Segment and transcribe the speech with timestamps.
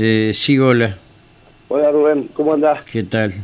[0.00, 0.96] Eh, sí, hola.
[1.66, 2.84] Hola Rubén, ¿cómo andás?
[2.84, 3.34] ¿Qué tal?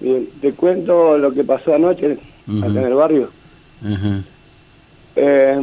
[0.00, 2.18] Bien, te cuento lo que pasó anoche
[2.58, 3.30] acá en el barrio.
[5.14, 5.56] Eh,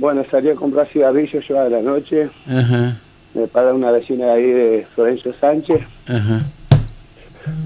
[0.00, 2.96] bueno, salí a comprar cigarrillos yo a la noche, Ajá.
[3.34, 5.82] me para una vecina de ahí de Florencio Sánchez,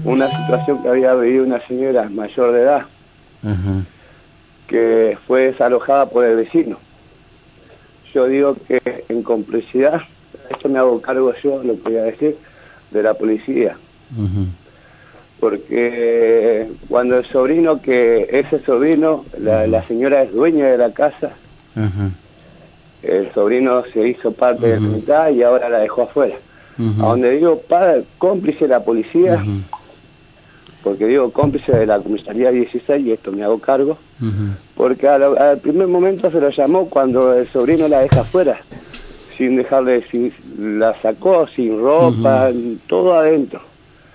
[0.03, 2.85] una situación que había vivido una señora mayor de edad
[4.67, 6.77] que fue desalojada por el vecino.
[8.13, 10.03] Yo digo que en complicidad,
[10.49, 12.35] esto me hago cargo yo, lo que voy a decir,
[12.91, 13.75] de la policía.
[15.39, 21.31] Porque cuando el sobrino, que ese sobrino, la, la señora es dueña de la casa,
[23.03, 26.35] el sobrino se hizo parte de la mitad y ahora la dejó afuera.
[26.77, 29.43] A donde digo, padre, cómplice de la policía,
[30.83, 33.97] porque digo cómplice de la comisaría 16 y esto me hago cargo,
[34.75, 38.59] porque al, al primer momento se lo llamó cuando el sobrino la deja afuera,
[39.39, 42.51] sin dejarle, si la sacó sin ropa,
[42.87, 43.61] todo adentro,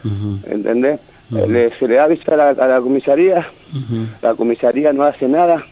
[0.05, 0.39] Ujú.
[0.49, 1.01] ¿entendés?
[1.33, 1.49] Ujú.
[1.51, 3.47] Le- se le avisa a la, a la comisaría,
[4.23, 5.65] la comisaría no hace nada,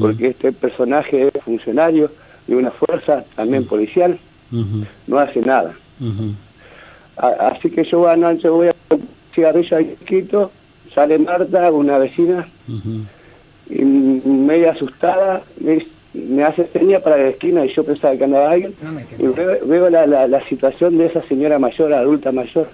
[0.00, 2.10] porque este personaje es funcionario
[2.46, 4.18] de una fuerza también policial,
[5.06, 5.74] no hace nada.
[7.18, 8.74] A- así que yo anoche voy a
[9.34, 10.50] cigarrillo ahí quito,
[10.94, 12.48] sale Marta, una vecina,
[13.68, 18.50] y media asustada, me, me hace seña para la esquina y yo pensaba que andaba
[18.52, 18.74] alguien,
[19.18, 22.68] y veo, veo la, la- la situación de esa señora mayor, adulta mayor,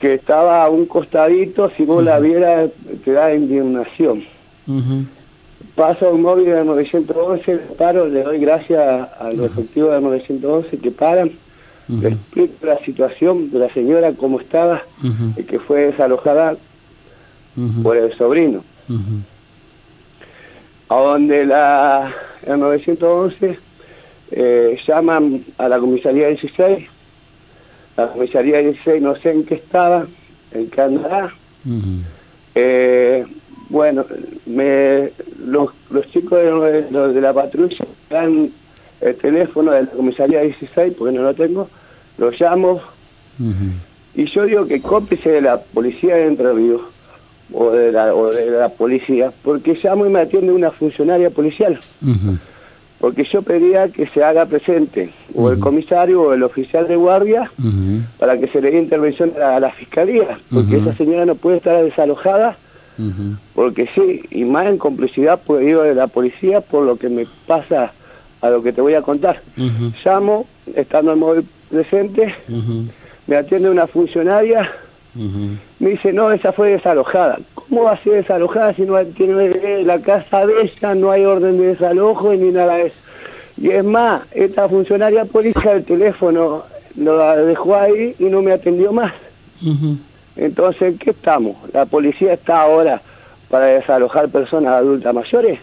[0.00, 2.70] que estaba a un costadito, si vos la vieras
[3.04, 4.24] te da indignación.
[4.66, 5.04] Ujú.
[5.74, 8.80] Paso un móvil del 911, paro, le doy gracias
[9.18, 11.30] a los efectivos del 911 que paran,
[11.88, 14.82] le explico la situación de la señora, cómo estaba,
[15.36, 16.56] y que fue desalojada
[17.82, 18.64] por el sobrino.
[20.90, 22.12] A donde la,
[22.44, 23.56] el 911
[24.32, 26.88] eh, llaman a la comisaría 16,
[27.96, 30.08] la comisaría 16 no sé en qué estaba,
[30.50, 31.32] en qué andará.
[32.56, 33.24] Eh,
[33.68, 34.04] bueno,
[34.46, 38.50] me, los, los chicos de, los de la patrulla dan
[39.00, 41.68] el teléfono de la comisaría 16, porque no lo tengo,
[42.18, 42.80] lo llamo.
[44.16, 46.82] Y yo digo que cómplice de la policía de Entre Ríos
[47.52, 51.78] o de la, o de la policía, porque llamo y me atiende una funcionaria policial,
[53.00, 57.50] porque yo pedía que se haga presente o el comisario o el oficial de guardia
[58.18, 61.34] para que se le dé intervención a la, a la fiscalía, porque esa señora no
[61.34, 62.56] puede estar desalojada
[63.54, 67.26] porque sí, y más en complicidad pues digo de la policía por lo que me
[67.46, 67.92] pasa
[68.42, 69.40] a lo que te voy a contar.
[70.04, 72.34] Llamo, estando el móvil presente,
[73.26, 74.70] me atiende una funcionaria,
[75.14, 77.38] Me dice, no, esa fue desalojada.
[77.54, 81.58] ¿Cómo va a ser desalojada si no tiene la casa de ella, no hay orden
[81.58, 82.96] de desalojo ni nada de eso?
[83.60, 86.64] Y es más, esta funcionaria policial el teléfono
[86.96, 89.12] lo dejó ahí y no me atendió más.
[89.62, 89.96] Ujú.
[90.36, 91.56] Entonces, ¿en qué estamos?
[91.72, 93.02] ¿La policía está ahora
[93.50, 95.58] para desalojar personas adultas mayores?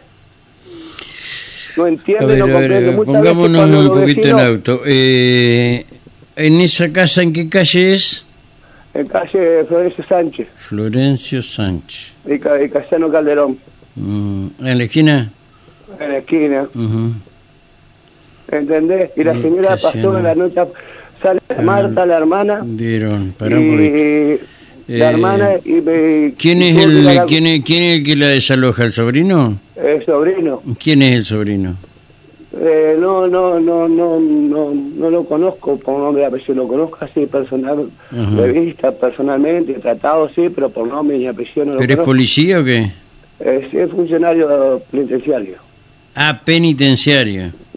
[1.75, 2.91] No entiendo, ver, no ver, comprendo.
[2.91, 4.81] Veces pongámonos un poquito en auto.
[4.85, 5.85] Eh,
[6.35, 8.26] ¿En esa casa en qué calle es?
[8.97, 12.13] En calle Florencio Sánchez Florencio Sánchez.
[12.27, 13.57] y, y Casiano Calderón,
[13.95, 15.31] Mm, ¿En la esquina?
[15.99, 17.11] en la esquina, Ujú.
[18.51, 19.11] ¿entendés?
[19.15, 20.61] Y la Mm, señora pasó pasó en la noche,
[21.21, 21.61] sale Ah.
[21.61, 23.97] Marta, la hermana, Dieron, pará un poquito.
[24.87, 26.33] y la Eh, hermana y me...
[26.37, 28.83] ¿Quién es, el, la- quién, es, ¿Quién es el que la desaloja?
[28.85, 29.57] ¿El sobrino?
[29.75, 30.61] El sobrino.
[30.81, 31.75] ¿Quién es el sobrino?
[32.59, 37.25] Eh, no, no, no, no, no, no lo conozco por nombre apellido, lo conozco así
[37.27, 41.97] personal, de vista, personalmente, tratado sí, pero por nombre y apellido no lo ¿Pero es
[41.97, 42.11] conozco.
[42.11, 42.91] policía o qué?
[43.39, 45.55] Es, es funcionario penitenciario.
[46.15, 46.41] Ah.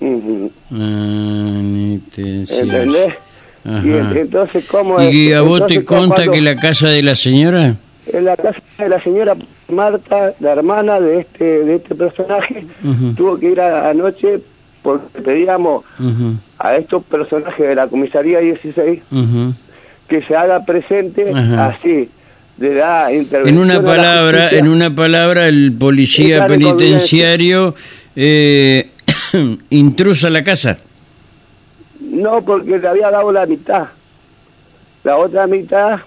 [0.00, 0.50] Ujú.
[0.70, 2.82] Penitenciaria.
[2.82, 3.14] ¿Entendés?
[3.64, 3.86] Ajá.
[3.86, 5.14] Y en- entonces, ¿cómo es?
[5.14, 7.76] ¿Y a vos te conta cuando- que la casa de la señora?
[8.12, 9.36] En la casa de la señora
[9.68, 12.64] Marta, la hermana de este de este personaje,
[13.16, 14.40] tuvo que ir a- anoche
[14.82, 15.84] porque pedíamos
[16.58, 19.54] a estos personajes de la comisaría 16 ujú.
[20.08, 21.26] que se haga presente
[21.58, 22.08] así
[22.56, 27.74] de la En intervención una a la palabra, en una palabra, el policía penitenciario
[28.16, 28.90] eh,
[29.70, 30.78] intrusa la casa.
[32.00, 33.88] no porque le había dado la mitad
[35.04, 36.00] la otra mitad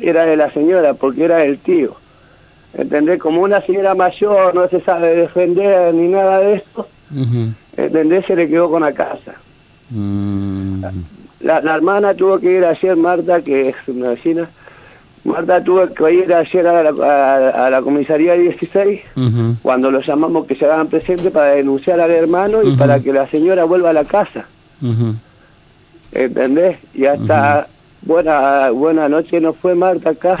[0.00, 1.96] era de la señora porque era del tío
[2.74, 3.18] ¿entendés?
[3.20, 6.62] como una señora mayor no se sabe defender ni nada de
[7.76, 8.24] ¿entendés?
[8.26, 9.32] se le quedó con la casa
[9.94, 10.82] Mm,
[11.40, 14.48] la, la hermana tuvo que ir ayer Marta que es una vecina
[15.24, 19.56] Marta tuvo que ir ayer a la, a- a la comisaría 16 ujú.
[19.62, 23.28] cuando los llamamos que se hagan presentes para denunciar al hermano y para que la
[23.28, 24.46] señora vuelva a la casa.
[26.12, 26.78] ¿entendés?
[26.94, 27.66] Y hasta
[28.02, 30.38] buena buena noche no fue Marta acá,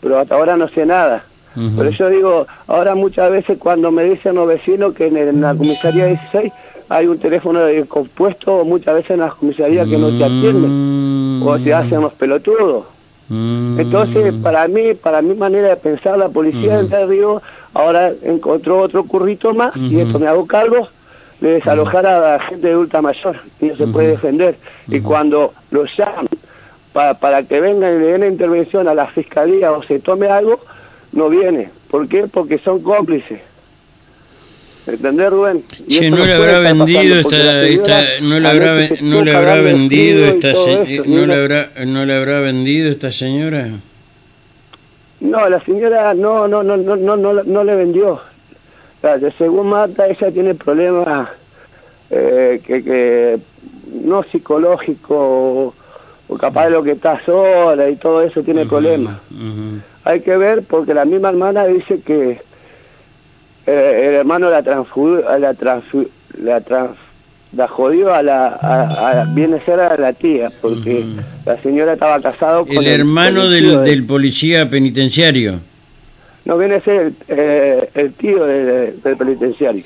[0.00, 1.24] pero hasta ahora no sé nada.
[1.56, 1.76] Ujú.
[1.76, 5.40] Por eso digo, ahora muchas veces cuando me dicen los vecinos que en, el- en
[5.40, 6.52] la comisaría 16
[6.88, 11.58] hay un teléfono de compuesto, muchas veces en las comisarías que no te atienden, o
[11.58, 12.84] te hacen los pelotudos.
[13.28, 13.78] Mm.
[13.80, 17.42] Entonces, para mí, para mi manera de pensar, la policía de Ríos
[17.74, 20.88] ahora encontró otro currito más, y esto me hago cargo,
[21.40, 24.56] de desalojar a la gente de ultra mayor, y no se puede defender.
[24.88, 26.26] Y cuando los llaman
[26.94, 30.58] para, para que vengan y le den intervención a la fiscalía o se tome algo,
[31.12, 31.70] no viene.
[31.90, 32.26] ¿Por qué?
[32.28, 33.40] Porque son cómplices.
[34.86, 35.62] ¿Entendés, Rubén?
[35.86, 40.24] Y Che, no le habrá vendido esta, esta no le habrá, no le habrá vendido
[40.26, 43.68] esta eso, no le habrá no le habrá vendido esta señora.
[45.20, 48.20] No, la señora no, no, no, no, no, no, no le vendió.
[49.36, 51.28] Según Marta, ella tiene problemas
[52.10, 53.38] eh, que, que
[53.92, 55.74] no psicológico
[56.28, 59.16] o, capaz de lo que está sola y todo eso tiene problemas.
[59.30, 59.80] Ujú.
[60.04, 62.40] Hay que ver porque la misma hermana dice que
[63.66, 66.08] eh, el hermano la transfu, la transfu,
[66.42, 66.92] la trans,
[67.52, 71.04] la jodió a la, a, a- viene a ser a la tía porque
[71.46, 75.60] la señora estaba casado con El hermano el del, tío de- del policía penitenciario.
[76.44, 79.84] No viene a ser el, eh, el tío de- del penitenciario.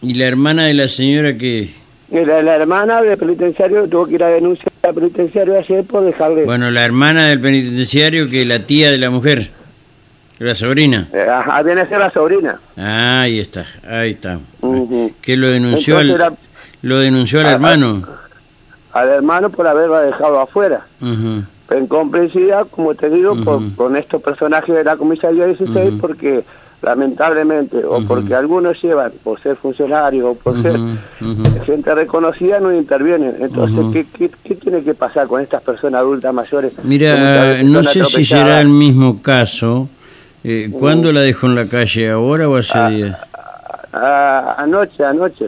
[0.00, 1.68] Y la hermana de la señora que
[2.12, 6.44] La, la hermana del penitenciario tuvo que ir a denunciar al penitenciario ayer por dejarle.
[6.44, 9.50] bueno, la hermana del penitenciario que la tía de la mujer,
[10.38, 11.08] la sobrina.
[11.12, 12.60] Eh, ajá, viene a ser la sobrina.
[12.76, 14.38] Ah, ahí está, ahí está.
[14.60, 15.12] Ujú.
[15.22, 16.36] Que lo denunció al,
[16.82, 17.52] lo denunció al Ah, ah.
[17.54, 18.06] hermano.
[18.92, 20.82] Al hermano por haberla dejado afuera.
[21.00, 21.42] Ujú.
[21.70, 23.74] En comprensividad, como te digo, por- Ujú.
[23.76, 25.98] con estos personajes de la comisaría 16, Ujú.
[25.98, 26.44] porque
[26.82, 30.78] lamentablemente, o porque algunos llevan por ser funcionarios o por ser
[31.64, 33.36] gente reconocida, no intervienen.
[33.40, 33.84] Entonces.
[33.92, 36.72] ¿qué, qué, qué tiene que pasar con estas personas adultas mayores?
[36.82, 39.88] Mira, no sé si será el mismo caso.
[40.44, 42.10] Eh, ¿Cuándo la dejó en la calle?
[42.10, 42.90] ¿Ahora o hace Ah.
[42.90, 43.16] días?
[43.92, 45.46] Ah, anoche, anoche.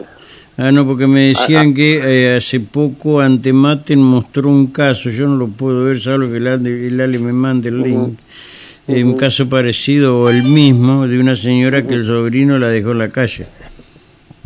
[0.57, 1.99] Ah, no, porque me decían que
[2.31, 6.47] eh, hace poco Antematen mostró un caso, yo no lo puedo ver, salvo que el
[6.47, 8.17] Ale, el Ale me mande el link,
[8.87, 12.91] eh, un caso parecido o el mismo de una señora que el sobrino la dejó
[12.91, 13.47] en la calle.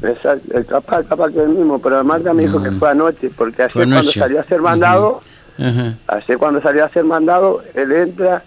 [0.01, 3.29] Exacto, el capaz, capaz que es el mismo, pero Marta me dijo que fue anoche,
[3.35, 5.21] porque ayer cuando salió a ser mandado,
[5.57, 5.95] Ajá.
[6.07, 8.43] ayer cuando salió a ser mandado, él entra,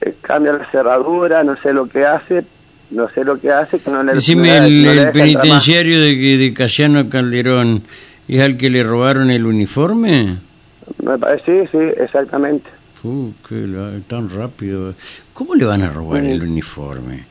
[0.00, 2.44] eh, cambia la cerradura, no sé lo que hace,
[2.90, 6.16] no sé lo que hace, que no le Decime, no el, le el penitenciario de,
[6.16, 7.84] de Casiano Calderón,
[8.26, 10.38] ¿es al que le robaron el uniforme?
[11.04, 12.68] Me parece, sí, sí, exactamente.
[13.02, 14.94] Uh, qué la- tan rápido.
[15.32, 17.24] ¿Cómo le van a robar el uniforme?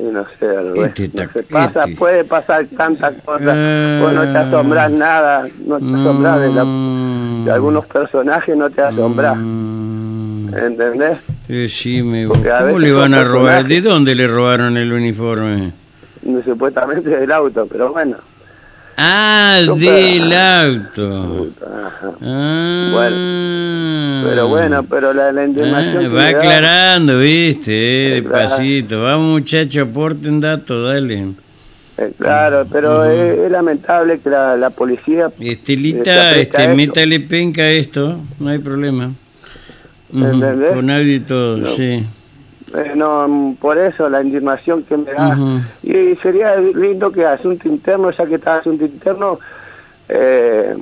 [0.00, 0.46] No sé,
[0.84, 1.96] Este es- no pasa, este.
[1.96, 3.98] puede pasar tantas cosas, Ah.
[4.00, 7.44] vos no te asombras nada, no te asombras de, la- Mm.
[7.46, 10.54] de algunos personajes, no te asombras, Mm.
[10.56, 11.18] ¿entendés?
[11.48, 12.28] Eh, sí, me...
[12.28, 13.66] ¿Cómo le van a robar?
[13.66, 15.72] ¿De dónde le robaron el uniforme?
[16.44, 18.18] Supuestamente del auto, pero bueno.
[19.00, 21.46] Ah, del para- auto.
[22.20, 23.08] Ah.
[24.24, 29.00] Pero bueno, pero la, la Ah, va da- aclarando, viste, eh, despacito.
[29.02, 31.28] Vamos muchachos, aporten datos, dale.
[31.96, 35.30] eh, claro, pero es, es lamentable que la, la policía...
[35.40, 36.74] eh, Estelita, este, esto.
[36.76, 39.12] métale penca a esto, no hay problema.
[40.12, 40.72] Ujú, ¿Entendés?
[40.72, 41.66] Con audio y todo, No.
[41.66, 42.04] sí.
[42.74, 45.36] Eh, no, mm, por eso la indignación que me da.
[45.82, 49.38] Y sería lindo que asunto interno, ya que está asunto interno,
[50.08, 50.74] eh,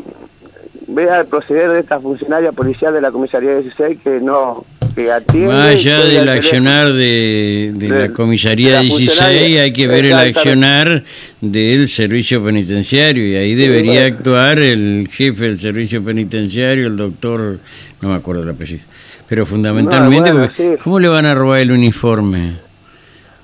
[0.88, 4.64] vea el proceder de esta funcionaria policial de la comisaría 16 que no
[4.94, 9.62] que atiende Más allá del accionar de, de la comisaría de la 16, funcionaria.
[9.62, 11.04] hay que ver el accionar
[11.40, 17.58] del servicio penitenciario y ahí debería actuar el jefe del servicio penitenciario, el doctor,
[18.00, 18.84] no me acuerdo el apellido,
[19.28, 20.82] pero fundamentalmente, bueno, porque, sí.
[20.82, 22.54] ¿cómo le van a robar el uniforme?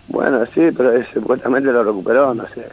[0.08, 2.66] Bueno, sí, pero supuestamente lo recuperó, no sé.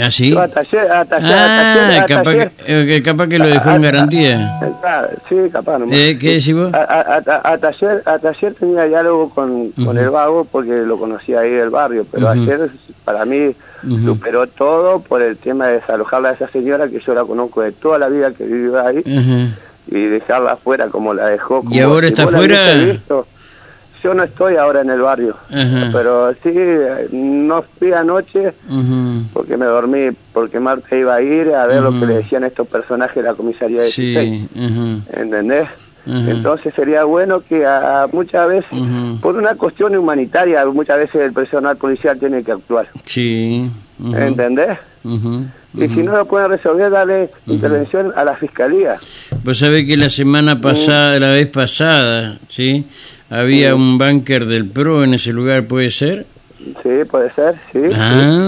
[0.00, 0.30] ¿Ah, sí?
[0.30, 3.46] Yo hasta ayer, hasta ayer, Ah, ayer, hasta capaz, que, eh, que capaz que lo
[3.48, 4.38] dejó en Ah, garantía.
[4.60, 5.96] ah, ah, sí, capaz nomás.
[5.98, 6.72] Eh, ¿Qué decís vos?
[6.72, 12.06] A- a- ayer tenía diálogo con, con el vago porque lo conocía ahí del barrio,
[12.10, 12.70] pero ayer
[13.04, 13.54] para mí
[13.84, 13.98] Ujú.
[14.14, 17.72] superó todo por el tema de desalojarla a esa señora que yo la conozco de
[17.72, 19.02] toda la vida que vivió ahí.
[19.88, 21.62] Y dejarla afuera como la dejó.
[21.70, 22.74] ¿Y como ahora si está afuera?
[22.74, 23.26] visto.
[24.02, 25.90] Yo no estoy ahora en el barrio, Ajá.
[25.92, 28.52] pero sí, eh, no fui anoche
[29.32, 32.66] porque me dormí, porque Marta iba a ir a ver lo que le decían estos
[32.66, 34.48] personajes de la comisaría de Sí.
[35.12, 35.68] ¿entendés?
[36.04, 38.70] Entonces sería bueno que a, a muchas veces,
[39.20, 42.88] por una cuestión humanitaria, muchas veces el personal policial tiene que actuar.
[43.04, 43.70] Sí.
[44.02, 44.78] ¿Entendés?
[45.04, 45.44] Ujú,
[45.74, 48.96] Y si no lo pueden resolver, darle intervención a la fiscalía.
[49.44, 52.86] Vos sabés que la semana pasada, la vez pasada, ¿sí?
[53.30, 56.26] Había un búnker del PRO en ese lugar, ¿puede ser?
[56.82, 57.80] Sí, puede ser, sí.
[57.94, 58.38] Ah.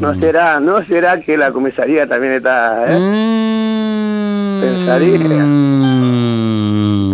[0.00, 2.98] No será, no será que la comisaría también está, ¿eh?
[2.98, 4.60] Mm.
[4.62, 5.18] Pensaría.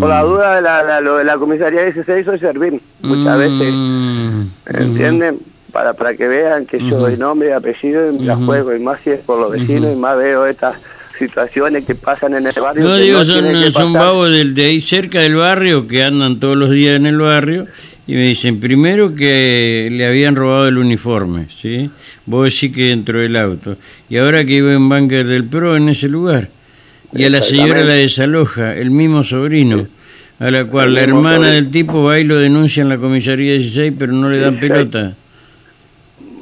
[0.00, 4.42] Por la duda, la, la- lo de la comisaría 16 soy servir muchas veces, Mm.
[4.68, 5.38] ¿entienden?
[5.76, 8.78] Para, para que vean que yo doy nombre y apellido y me la juego, y
[8.78, 10.80] más si es por los vecinos, y más veo estas
[11.18, 12.82] situaciones que pasan en el barrio.
[12.82, 16.56] No digo, no son, son vagos del, de ahí cerca del barrio que andan todos
[16.56, 17.66] los días en el barrio
[18.06, 21.90] y me dicen primero que le habían robado el uniforme, ¿sí?
[22.24, 23.76] Vos decís que dentro del auto.
[24.08, 26.48] Y ahora que iba en búnker del PRO en ese lugar.
[27.12, 29.88] Y a la señora la desaloja, el mismo sobrino,
[30.38, 31.54] a la cual El la hermana sobrino.
[31.54, 34.72] del tipo va y lo denuncia en la comisaría 16, pero no le dan 16.
[34.72, 35.16] pelota.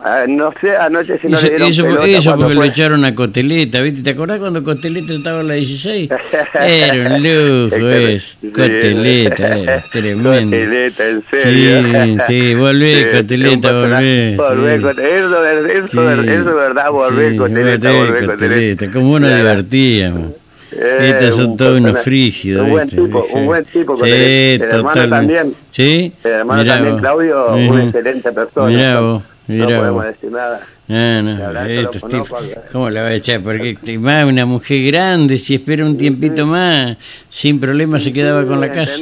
[0.06, 2.66] Ah, no sé, anoche si no Eso, le dieron eso, pelota eso porque lo fue.
[2.68, 4.02] echaron a Coteleta, ¿viste?
[4.02, 6.10] ¿Te acordás cuando Coteleta estaba en la 16?
[6.60, 8.36] Era un lujo eso.
[8.42, 8.48] Sí.
[8.50, 10.30] Coteleta, era tremendo.
[10.56, 11.80] Coteleta, en serio.
[11.80, 12.18] Sí,
[12.50, 14.36] sí, volvé, Sí, Coteleta, volvé.
[14.36, 14.82] Volvé, sí.
[14.82, 15.16] Coteleta.
[15.16, 18.90] Eso, es- eso, eso es verdad, volvé, Coteleta, volvé, Coteleta.
[18.90, 20.32] Como uno Era- divertíamos.
[20.76, 22.62] Eh, Estos son un todos unos personaje- frígidos.
[22.64, 23.00] Un buen ¿viste?
[23.02, 24.64] tipo, un buen tipo, Sí, Coteleta.
[24.66, 25.54] El hermano también.
[25.70, 26.12] ¿Sí?
[26.24, 27.00] El hermano Mirá también, vos.
[27.00, 27.72] Claudio, Ujú.
[27.74, 28.66] una excelente persona.
[28.66, 30.60] Mirá vos, mirá No podemos decir nada.
[30.88, 33.40] Ah, no, estos tipos, conozco, ¿cómo la va a echar?
[33.42, 36.96] Porque más una mujer grande, si espera un tiempito más,
[37.28, 38.92] sin problema se quedaba con la casa.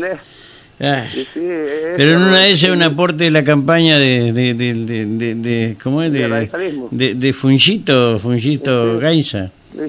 [0.85, 1.05] Ah,
[1.97, 2.71] Pero en una de esas sí.
[2.71, 6.11] un aporte de la campaña de, de, de, de, de- de- ¿cómo es?
[6.13, 6.49] De De,
[6.91, 9.51] de, de Fungito, Fungito Gainza.
[9.73, 9.89] Sí,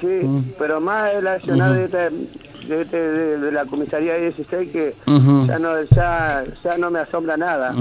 [0.00, 0.20] sí,
[0.58, 4.94] pero más el accionar de, esta- de, este- de- de la comisaría 16 que
[5.48, 7.74] ya, no, ya, ya no me asombra nada.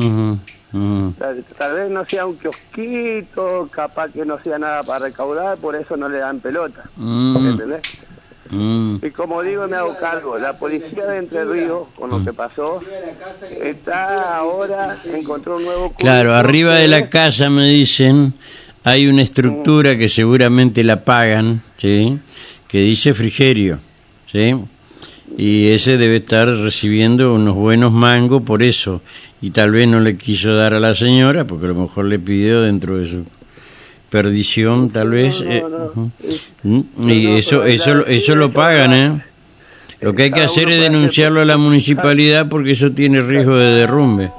[0.73, 1.13] Ujú.
[1.17, 5.75] Tal, tal vez no sea un kiosquito, capaz que no sea nada para recaudar, por
[5.75, 6.83] eso no le dan pelota.
[6.97, 7.47] Mm.
[7.47, 7.81] ¿Entendés?
[8.49, 8.97] Mm.
[9.01, 10.37] Y como digo, me hago cargo.
[10.37, 12.81] La policía de Entre Ríos, con lo que pasó,
[13.61, 15.93] está ahora, encontró un nuevo...
[15.93, 18.33] Claro, arriba de la casa me dicen
[18.83, 22.19] hay una estructura que seguramente la pagan, ¿sí?
[22.67, 23.79] Que dice Frigerio,
[24.31, 24.55] ¿sí?
[25.37, 29.01] Y ese debe estar recibiendo unos buenos mangos por eso.
[29.43, 32.17] Y tal vez no le quiso dar a la señora, porque a lo mejor le
[32.17, 33.25] pidió dentro de su
[34.09, 35.41] perdición, tal vez.
[35.41, 36.11] no, eh, no.
[36.63, 39.21] Mm, No, Y eso, eso, eso lo pagan, ¿eh?
[39.99, 43.71] Lo que hay que hacer es denunciarlo a la municipalidad porque eso tiene riesgo de
[43.71, 44.31] derrumbe.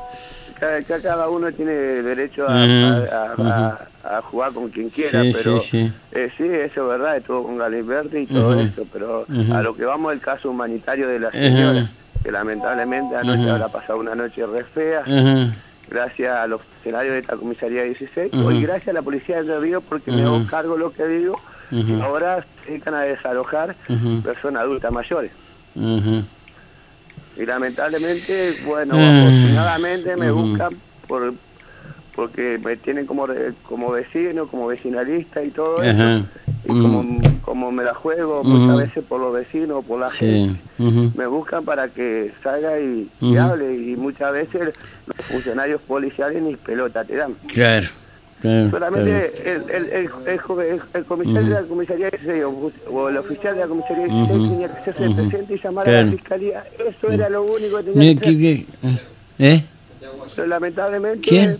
[0.58, 5.22] Cada, cada- uno tiene derecho a, Ujú, a- a- a- a jugar con quien quiera,
[5.22, 5.92] Sí, pero sí, sí.
[6.12, 9.84] eh, sí, eso es verdad, estuvo con Galimberti y todo eso, pero a lo que
[9.84, 11.90] vamos el caso humanitario de la señora,
[12.24, 13.50] que lamentablemente anoche Ujú.
[13.50, 15.04] habrá pasado una noche re fea,
[15.86, 18.50] gracias a los funcionarios de esta comisaría 16, Ujú.
[18.52, 21.38] y gracias a la policía de Río porque me hago cargo lo que digo,
[21.70, 23.76] y ahora se dedican a desalojar
[24.22, 25.32] personas adultas mayores.
[27.36, 31.34] Y lamentablemente, bueno, afortunadamente me buscan por
[32.14, 33.26] porque me tienen como
[33.62, 36.30] como vecino, como vecinalista y todo eso.
[36.66, 36.82] Y Mm.
[36.82, 40.26] como, como me la juego muchas veces por los vecinos, por la Sí.
[40.78, 43.74] gente, me buscan para que salga y, hable.
[43.74, 44.72] Y muchas veces
[45.06, 47.34] los funcionarios policiales ni pelota te dan.
[47.52, 47.86] Claro.
[48.40, 49.64] claro, Solamente claro.
[49.68, 50.10] el, el,
[50.94, 52.44] el, comisario de la comisaría 16
[52.90, 54.48] o, el oficial de la comisaría 16 Ujú.
[54.50, 56.64] tenía que hacerse presente y llamar a la fiscalía.
[56.78, 59.00] Eso era lo único que tenía que ¿qué- hacer.
[59.38, 59.64] ¿Eh?
[60.34, 61.58] Pero lamentablemente ¿Quién?